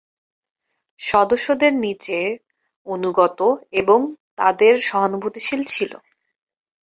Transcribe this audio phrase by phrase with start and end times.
[0.99, 2.19] সদস্যদের নিচে
[2.87, 3.39] "অনুগত",
[3.73, 3.99] এবং
[4.37, 5.91] তাদের "সহানুভূতিশীল" ছিল।